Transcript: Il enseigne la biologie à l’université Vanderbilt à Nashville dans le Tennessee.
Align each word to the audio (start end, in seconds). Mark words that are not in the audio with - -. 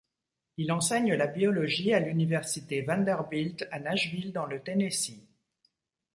Il 0.57 0.71
enseigne 0.71 1.13
la 1.13 1.27
biologie 1.27 1.93
à 1.93 1.99
l’université 1.99 2.81
Vanderbilt 2.81 3.67
à 3.69 3.79
Nashville 3.79 4.31
dans 4.33 4.47
le 4.47 4.59
Tennessee. 4.59 5.21